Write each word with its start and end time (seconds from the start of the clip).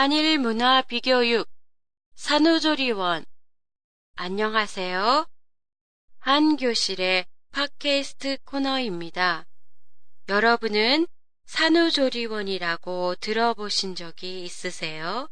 한일 0.00 0.38
문화 0.38 0.80
비교육 0.80 1.48
산후조리원 2.14 3.24
안녕하세요. 4.14 5.26
한 6.20 6.56
교실의 6.56 7.26
팟캐스트 7.50 8.38
코너입니다. 8.44 9.44
여러분은 10.28 11.08
산후조리원이라고 11.46 13.16
들어보신 13.16 13.96
적이 13.96 14.44
있으세요? 14.44 15.28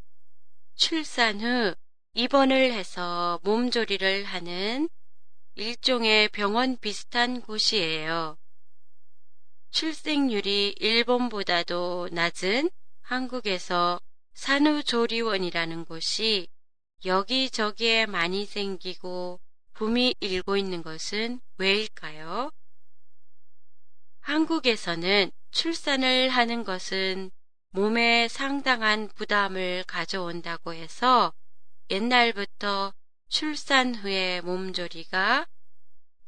출산 0.75 1.41
후 1.41 1.77
입원을 2.15 2.73
해서 2.73 3.39
몸조리를 3.45 4.25
하는 4.25 4.89
일종의 5.55 6.31
병원 6.31 6.77
비슷한 6.77 7.41
곳이에요. 7.41 8.37
출생률이 9.71 10.75
일본보다도 10.81 12.09
낮은 12.11 12.69
한국에서 13.03 14.01
산후조리원이라는 14.37 15.87
곳이 15.87 16.47
여기저기에 17.05 18.07
많이 18.07 18.45
생기고 18.45 19.41
붐이 19.73 20.15
일고 20.21 20.57
있는 20.57 20.83
것은 20.83 21.41
왜일까요? 21.59 22.51
한국에서는 24.21 25.31
출산을 25.51 26.29
하는 26.29 26.65
것은 26.65 27.31
몸에 27.71 28.29
상당한 28.29 29.09
부담을 29.09 29.85
가져온다고 29.87 30.75
해서 30.75 31.33
옛날부터 31.91 32.93
출산 33.29 33.95
후의 33.95 34.43
몸조리가 34.43 35.47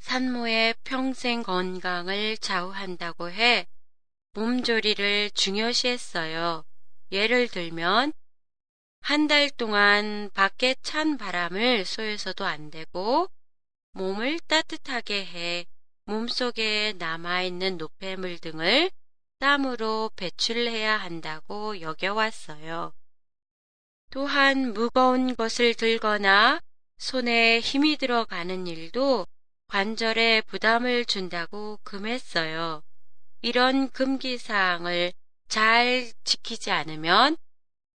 산모의 0.01 0.75
평생 0.83 1.43
건강을 1.43 2.39
좌우한다고 2.39 3.31
해 3.31 3.67
몸조리를 4.33 5.31
중요시했어요. 5.33 6.68
예를 7.13 7.49
들면 7.49 8.13
한 9.01 9.27
달 9.27 9.49
동안 9.51 10.31
밖에 10.35 10.75
찬 10.83 11.17
바람을 11.17 11.85
쏘여서도 11.85 12.45
안 12.45 12.71
되고 12.71 13.29
몸을 13.93 14.39
따뜻하게 14.41 15.25
해 15.25 15.67
몸속에 16.05 16.95
남아있는 16.99 17.79
노폐물 17.79 18.39
등을 18.39 18.91
땀으로 19.39 20.11
배출해야 20.17 20.97
한다고 20.97 21.81
여겨왔어요. 21.81 22.93
또한 24.11 24.73
무거운 24.73 25.37
것을 25.37 25.75
들거나 25.75 26.61
손에 26.99 27.61
힘이 27.61 27.97
들어가는 27.97 28.67
일도 28.67 29.27
관절에 29.69 30.43
부담을 30.43 31.05
준다고 31.05 31.79
금했어요. 31.83 32.83
이런 33.43 33.91
금기사항을 33.91 35.13
잘 35.49 36.13
지키지 36.25 36.71
않으면 36.71 37.37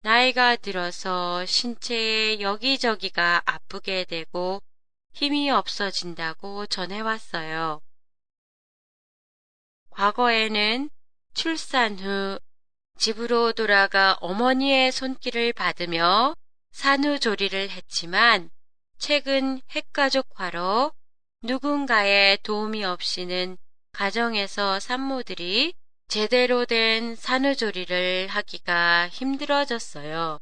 나이가 0.02 0.56
들어서 0.56 1.46
신체의 1.46 2.42
여기저기가 2.42 3.44
아프게 3.46 4.06
되고 4.06 4.62
힘이 5.14 5.50
없어진다고 5.50 6.66
전해왔어요. 6.66 7.82
과거에는 9.92 10.90
출산 11.34 12.00
후 12.00 12.40
집으로 12.98 13.54
돌아가 13.54 14.18
어머니의 14.20 14.92
손길을 14.92 15.54
받으며 15.54 16.36
산후조리를 16.72 17.70
했지만 17.70 18.50
최근 18.98 19.62
핵가족화로 19.70 20.92
누군가의 21.44 22.40
도움이 22.42 22.84
없이는 22.84 23.58
가정에서 23.92 24.80
산모들이 24.80 25.76
제대로 26.14 26.64
된 26.66 27.16
산후조리를 27.16 28.28
하기가 28.28 29.10
힘들어졌어요. 29.10 30.38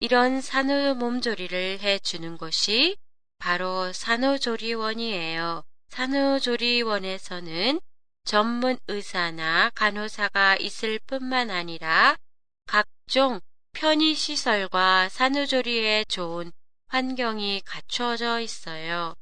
이런 0.00 0.40
산후 0.40 0.94
몸조리를 0.94 1.80
해주는 1.80 2.38
것이 2.38 2.96
바로 3.38 3.92
산후조리원이에요. 3.92 5.64
산후조리원에서는 5.90 7.78
전문 8.24 8.78
의사나 8.88 9.72
간호사가 9.74 10.56
있을 10.56 10.98
뿐만 11.00 11.50
아니라 11.50 12.16
각종 12.64 13.42
편의시설과 13.72 15.10
산후조리에 15.10 16.04
좋은 16.04 16.52
환경이 16.86 17.60
갖추어져 17.66 18.40
있어요. 18.40 19.14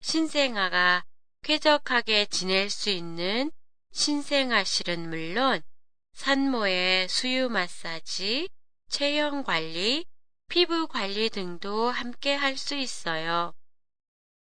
신생아가 0.00 1.02
쾌적하게 1.42 2.26
지낼 2.26 2.70
수 2.70 2.90
있는 2.90 3.50
신생아실은 3.94 5.08
물론 5.08 5.62
산모의 6.14 7.08
수유 7.08 7.48
마사지, 7.48 8.48
체형 8.88 9.44
관리, 9.44 10.04
피부 10.48 10.88
관리 10.88 11.30
등도 11.30 11.90
함께 11.90 12.34
할 12.34 12.56
수 12.56 12.74
있어요. 12.74 13.54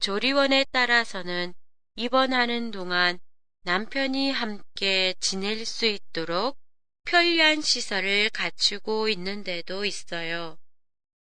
조리원에 0.00 0.64
따라서는 0.70 1.54
입원하는 1.96 2.70
동안 2.70 3.18
남편이 3.62 4.30
함께 4.30 5.14
지낼 5.18 5.64
수 5.64 5.86
있도록 5.86 6.58
편리한 7.04 7.62
시설을 7.62 8.28
갖추고 8.30 9.08
있는 9.08 9.44
데도 9.44 9.86
있어요. 9.86 10.58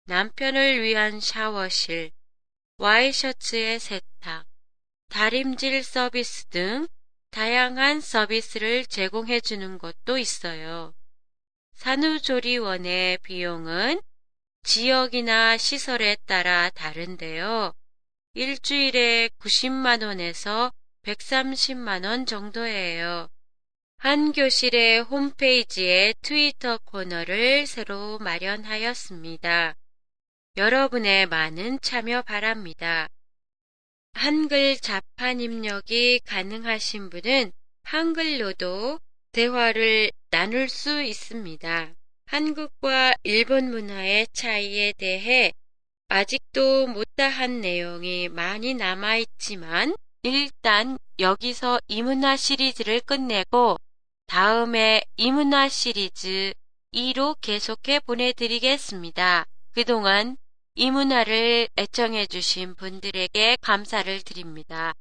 남편을 0.06 0.81
위한 0.81 1.19
샤워실, 1.19 2.11
와이셔츠의 2.77 3.79
세탁, 3.79 4.47
다림질 5.09 5.83
서비스 5.83 6.45
등 6.45 6.88
다양한 7.37 8.01
서비스를 8.01 8.87
제공해 8.87 9.39
주는 9.39 9.77
곳도 9.77 10.17
있어요. 10.17 10.95
산후조리원의 11.75 13.19
비용은 13.19 14.01
지역이나 14.63 15.57
시설에 15.57 16.17
따라 16.25 16.71
다른데요. 16.71 17.75
일주일에 18.33 19.29
90만 19.37 20.03
원에서 20.03 20.73
130만 21.03 22.05
원 22.05 22.25
정도예요. 22.25 23.29
한 23.97 24.31
교실의 24.31 25.01
홈페이지에 25.01 26.15
트위터 26.23 26.79
코너를 26.85 27.67
새로 27.67 28.17
마련하였습니다. 28.17 29.75
여러분의 30.57 31.27
많은 31.27 31.81
참여 31.81 32.23
바랍니다. 32.23 33.07
한글 34.17 34.78
자판 34.78 35.39
입력이 35.39 36.22
가능하신 36.25 37.11
분은 37.11 37.51
한글로도 37.83 39.00
대화를 39.31 40.11
나눌 40.31 40.69
수 40.69 41.03
있습니다. 41.03 41.94
한국과 42.25 43.13
일본 43.22 43.69
문화의 43.69 44.27
차이에 44.33 44.94
대해 44.94 45.53
아직도 46.07 46.88
못다한 46.88 47.61
내용이 47.61 48.27
많이 48.29 48.73
남아있지만 48.73 49.95
일단 50.23 50.97
여기서 51.19 51.79
이문화 51.88 52.38
시리즈를 52.38 53.01
끝내고 53.01 53.77
다음에 54.25 55.03
이문화 55.16 55.69
시리즈 55.69 56.53
2로 56.91 57.38
계속해 57.39 58.00
보내드리겠습니다. 58.00 59.45
그동안 59.73 60.38
이 60.79 60.91
문화를 60.91 61.69
애청해주신 61.75 62.75
분들에게 62.75 63.57
감사를 63.61 64.21
드립니다. 64.21 64.93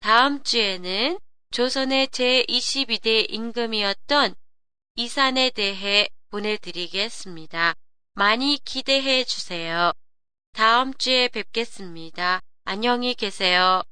다음 0.00 0.42
주에는 0.42 1.20
조선의 1.52 2.08
제22대 2.08 3.32
임금이었던 3.32 4.34
이산에 4.96 5.50
대해 5.50 6.08
보내드리겠습니다. 6.30 7.74
많이 8.14 8.58
기대해 8.64 9.22
주세요. 9.22 9.92
다음 10.52 10.92
주에 10.94 11.28
뵙겠습니다. 11.28 12.40
안녕히 12.64 13.14
계세요. 13.14 13.84